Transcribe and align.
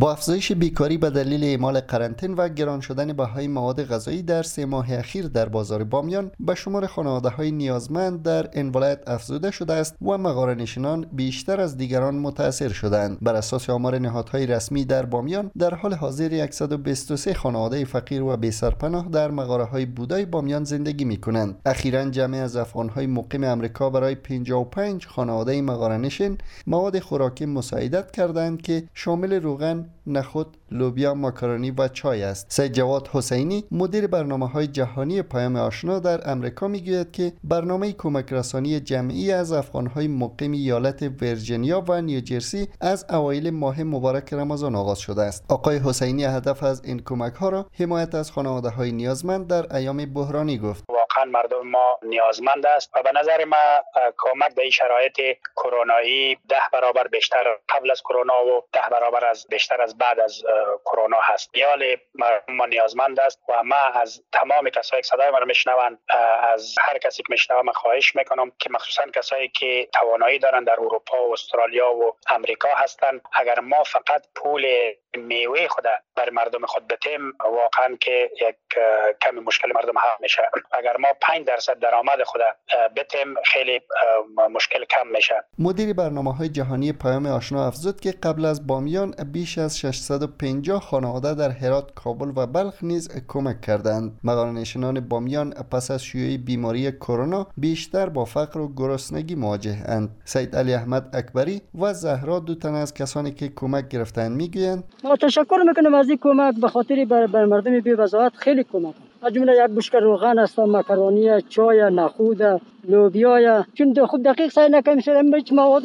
با 0.00 0.12
افزایش 0.12 0.52
بیکاری 0.52 0.98
به 0.98 1.10
دلیل 1.10 1.44
اعمال 1.44 1.80
قرنطین 1.80 2.34
و 2.34 2.48
گران 2.48 2.80
شدن 2.80 3.12
بهای 3.12 3.48
مواد 3.48 3.84
غذایی 3.84 4.22
در 4.22 4.42
سه 4.42 4.66
ماه 4.66 4.94
اخیر 4.94 5.28
در 5.28 5.48
بازار 5.48 5.84
بامیان 5.84 6.30
به 6.40 6.54
شمار 6.54 6.86
خانواده 6.86 7.28
های 7.28 7.50
نیازمند 7.50 8.22
در 8.22 8.48
این 8.52 8.68
ولایت 8.68 9.08
افزوده 9.08 9.50
شده 9.50 9.72
است 9.72 9.96
و 10.02 10.18
مغاره 10.18 10.54
نشینان 10.54 11.06
بیشتر 11.12 11.60
از 11.60 11.76
دیگران 11.76 12.14
متاثر 12.14 12.68
شدند. 12.68 13.18
بر 13.22 13.34
اساس 13.34 13.70
آمار 13.70 13.98
نهادهای 13.98 14.46
رسمی 14.46 14.84
در 14.84 15.06
بامیان 15.06 15.50
در 15.58 15.74
حال 15.74 15.94
حاضر 15.94 16.48
123 16.50 17.34
خانواده 17.34 17.84
فقیر 17.84 18.22
و 18.22 18.36
بی 18.36 18.50
سرپناه 18.50 19.08
در 19.08 19.30
مغاره 19.30 19.64
های 19.64 19.86
بودای 19.86 20.24
بامیان 20.24 20.64
زندگی 20.64 21.04
می 21.04 21.16
کنند 21.16 21.60
اخیرا 21.66 22.10
جمع 22.10 22.36
از 22.36 22.56
افغان 22.56 22.88
های 22.88 23.06
مقیم 23.06 23.44
امریکا 23.44 23.90
برای 23.90 24.14
55 24.14 25.06
خانواده 25.06 25.62
مغاره 25.62 25.96
نشین 25.96 26.38
مواد 26.66 26.98
خوراکی 26.98 27.46
مساعدت 27.46 28.10
کردند 28.10 28.62
که 28.62 28.84
شامل 28.94 29.32
روغن 29.32 29.89
نخود 30.06 30.56
لوبیا 30.70 31.14
ماکارونی 31.14 31.70
و 31.70 31.88
چای 31.88 32.22
است. 32.22 32.46
سید 32.48 32.72
جواد 32.72 33.08
حسینی 33.12 33.64
مدیر 33.70 34.06
برنامه 34.06 34.48
های 34.48 34.66
جهانی 34.66 35.22
پیام 35.22 35.56
آشنا 35.56 35.98
در 35.98 36.30
امریکا 36.30 36.68
می‌گوید 36.68 37.10
که 37.12 37.32
برنامه 37.44 37.92
کمک 37.92 38.32
رسانی 38.32 38.80
جمعی 38.80 39.32
از 39.32 39.52
افغان 39.52 39.86
های 39.86 40.08
مقیم 40.08 40.52
ایالت 40.52 41.02
ورجینیا 41.22 41.84
و 41.88 42.02
نیوجرسی 42.02 42.68
از 42.80 43.06
اوایل 43.10 43.50
ماه 43.50 43.82
مبارک 43.82 44.32
رمضان 44.32 44.74
آغاز 44.74 44.98
شده 44.98 45.22
است. 45.22 45.44
آقای 45.48 45.78
حسینی 45.78 46.24
هدف 46.24 46.62
از 46.62 46.82
این 46.84 46.98
کمک 46.98 47.34
ها 47.34 47.48
را 47.48 47.66
حمایت 47.72 48.14
از 48.14 48.30
خانواده 48.30 48.68
های 48.68 48.92
نیازمند 48.92 49.46
در 49.46 49.76
ایام 49.76 50.04
بحرانی 50.04 50.58
گفت. 50.58 50.84
واقعا 51.20 51.32
مردم 51.32 51.66
ما 51.66 51.98
نیازمند 52.02 52.66
است 52.66 52.90
و 52.94 53.02
به 53.02 53.12
نظر 53.12 53.44
ما 53.44 53.84
کمک 54.18 54.54
به 54.54 54.62
این 54.62 54.70
شرایط 54.70 55.20
کرونایی 55.56 56.38
ده 56.48 56.62
برابر 56.72 57.08
بیشتر 57.08 57.56
قبل 57.68 57.90
از 57.90 58.02
کرونا 58.02 58.46
و 58.46 58.64
ده 58.72 58.88
برابر 58.90 59.24
از 59.24 59.46
بیشتر 59.50 59.82
از 59.82 59.98
بعد 59.98 60.20
از 60.20 60.42
کرونا 60.84 61.20
هست. 61.22 61.52
بیال 61.52 61.96
ما 62.48 62.66
نیازمند 62.66 63.20
است 63.20 63.42
و 63.48 63.62
ما 63.62 63.76
از 63.76 64.22
تمام 64.32 64.70
کسایی 64.70 65.02
که 65.02 65.08
صدای 65.08 65.30
ما 65.30 65.38
میشنوند 65.38 65.98
از 66.42 66.74
هر 66.80 66.98
کسی 66.98 67.22
که 67.22 67.26
میشنوم 67.30 67.72
خواهش 67.72 68.16
می‌کنم 68.16 68.52
که 68.58 68.70
مخصوصا 68.70 69.04
کسایی 69.14 69.48
که 69.48 69.88
توانایی 69.92 70.38
دارن 70.38 70.64
در 70.64 70.80
اروپا 70.80 71.28
و 71.28 71.32
استرالیا 71.32 71.92
و 71.92 72.16
امریکا 72.28 72.68
هستند 72.76 73.20
اگر 73.32 73.60
ما 73.60 73.82
فقط 73.82 74.26
پول 74.34 74.92
میوه 75.16 75.68
خود 75.68 75.84
بر 76.20 76.30
مردم 76.30 76.66
خود 76.66 76.88
بتیم. 76.88 77.20
واقعا 77.40 77.96
که 78.00 78.30
یک 78.40 78.56
کمی 79.20 79.40
مشکل 79.40 79.68
مردم 79.74 79.98
حل 79.98 80.16
میشه. 80.20 80.42
اگر 80.72 80.96
ما 80.96 81.08
5 81.20 81.46
درصد 81.46 81.78
درآمد 81.78 82.22
خود 82.24 82.40
بتیم 82.96 83.34
خیلی 83.44 83.80
مشکل 84.50 84.84
کم 84.84 85.08
میشه. 85.14 85.44
مدیر 85.58 85.94
برنامه 85.94 86.34
های 86.36 86.48
جهانی 86.48 86.92
پیام 86.92 87.26
آشنا 87.26 87.66
افزود 87.66 88.00
که 88.00 88.10
قبل 88.10 88.44
از 88.44 88.66
بامیان 88.66 89.14
بیش 89.32 89.58
از 89.58 89.78
650 89.78 90.80
خانواده 90.80 91.34
در 91.34 91.50
هرات 91.50 91.94
کابل 91.94 92.32
و 92.36 92.46
بلخ 92.46 92.74
نیز 92.82 93.24
کمک 93.28 93.60
کردند. 93.60 94.20
نشینان 94.24 95.00
بامیان 95.00 95.50
پس 95.50 95.90
از 95.90 96.04
شیوع 96.04 96.36
بیماری 96.36 96.92
کرونا 96.92 97.46
بیشتر 97.56 98.08
با 98.08 98.24
فقر 98.24 98.60
و 98.60 98.74
گرسنگی 98.74 99.34
مواجه 99.34 99.76
اند. 99.86 100.16
سید 100.24 100.56
علی 100.56 100.74
احمد 100.74 101.16
اکبری 101.16 101.62
و 101.80 101.92
زهرا 101.94 102.38
دو 102.38 102.54
تن 102.54 102.74
از 102.74 102.94
کسانی 102.94 103.30
که 103.30 103.48
کمک 103.56 103.88
گرفتند 103.88 104.36
می‌گویند 104.36 104.84
ما 105.04 105.16
تشکر 105.16 105.56
می‌کنم 105.66 105.94
از 105.94 106.09
این 106.10 106.18
کمک 106.22 106.54
به 106.60 106.68
خاطر 106.68 107.04
بر 107.04 107.44
مردم 107.44 107.80
بی 107.80 107.96
خیلی 108.34 108.64
کمک. 108.72 108.94
از 109.22 109.32
جمله 109.32 109.52
یک 109.52 109.70
بشکه 109.76 109.98
روغن 109.98 110.38
است 110.38 110.58
مکرونی 110.58 111.42
چای 111.42 111.90
نخود 111.90 112.42
لوبیا 112.88 113.64
چون 113.74 114.06
خود 114.06 114.22
دقیق 114.22 114.50
سعی 114.50 114.68
نکنیم 114.70 115.00
شدم 115.00 115.34
هیچ 115.34 115.52
مواد 115.52 115.82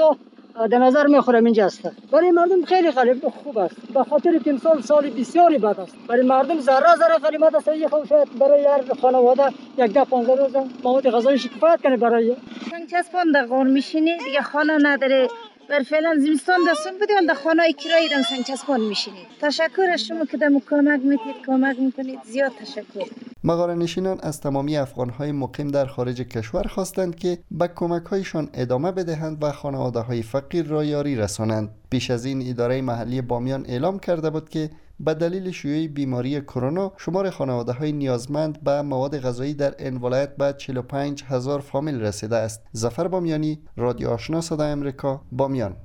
در 0.72 0.78
نظر 0.78 1.08
می‌خورم 1.08 1.46
اینجا 1.46 1.66
است. 1.66 1.92
برای 2.12 2.32
مردم 2.32 2.66
خیلی 2.66 2.92
غریب 2.92 3.28
خوب 3.30 3.58
است. 3.58 3.76
به 3.94 4.04
خاطر 4.04 4.38
که 4.38 4.58
سال 4.58 4.82
سال 4.82 5.10
بسیاری 5.10 5.58
بد 5.58 5.80
است. 5.80 5.96
برای 6.08 6.22
مردم 6.22 6.60
ذره 6.60 6.96
ذره 6.96 7.18
غنیمت 7.24 7.56
است. 7.56 7.68
یه 7.68 7.88
شاید 8.10 8.40
برای 8.40 8.66
هر 8.66 8.94
خانواده 9.02 9.44
یک 9.78 9.94
ده 9.94 10.04
15 10.04 10.36
روز 10.36 10.56
مواد 10.84 11.10
غذایی 11.10 11.38
کفایت 11.38 11.82
کنه 11.82 11.98
برای. 11.98 12.36
چند 12.72 12.90
چسبان 12.92 13.32
در 13.32 13.46
غار 13.46 13.64
میشینی؟ 13.64 14.18
دیگه 14.18 14.42
خانه 14.42 14.78
نداره. 14.82 15.28
بر 15.70 15.84
فعلا 15.84 16.20
زمستان 16.20 16.60
دستون 16.70 16.98
بودیم 17.00 17.26
در 17.28 17.34
خانه 17.34 17.74
کرایی 17.74 18.10
دم 18.10 18.22
سنگ 18.22 18.44
چسبان 18.46 18.82
میشینید. 18.82 19.28
تشکر 19.42 19.88
از 19.94 20.02
شما 20.02 20.26
که 20.26 20.38
دم 20.38 20.60
کمک 20.60 21.02
میتید 21.04 21.46
کمک 21.46 21.80
می‌کنید. 21.80 22.20
زیاد 22.24 22.52
تشکر. 22.52 23.25
مغاره 23.46 23.74
نشینان 23.74 24.20
از 24.24 24.42
تمامی 24.42 24.78
افغان 24.78 25.10
های 25.10 25.32
مقیم 25.32 25.68
در 25.68 25.86
خارج 25.86 26.22
کشور 26.22 26.64
خواستند 26.64 27.16
که 27.16 27.38
به 27.52 27.68
کمک 27.68 28.06
هایشان 28.06 28.50
ادامه 28.54 28.92
بدهند 28.92 29.44
و 29.44 29.52
خانواده 29.52 30.00
های 30.00 30.22
فقیر 30.22 30.66
را 30.66 30.84
یاری 30.84 31.16
رسانند. 31.16 31.70
پیش 31.90 32.12
از 32.12 32.26
این 32.26 32.50
اداره 32.50 32.82
محلی 32.82 33.22
بامیان 33.22 33.66
اعلام 33.66 34.00
کرده 34.00 34.30
بود 34.30 34.50
که 34.50 34.70
به 35.00 35.14
دلیل 35.14 35.52
شیوع 35.52 35.88
بیماری 35.88 36.42
کرونا 36.42 36.92
شمار 36.98 37.30
خانواده 37.30 37.72
های 37.72 37.92
نیازمند 37.92 38.64
به 38.64 38.82
مواد 38.82 39.20
غذایی 39.20 39.54
در 39.54 39.76
این 39.80 39.98
ولایت 39.98 40.36
به 40.36 40.54
45 40.58 41.24
هزار 41.24 41.60
فامیل 41.60 42.02
رسیده 42.02 42.36
است. 42.36 42.62
زفر 42.72 43.08
بامیانی 43.08 43.60
رادیو 43.78 44.10
آشنا 44.10 44.42
صدای 44.42 44.72
امریکا 44.72 45.22
بامیان. 45.32 45.76